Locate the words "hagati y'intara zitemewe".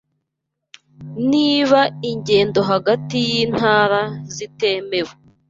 2.71-5.11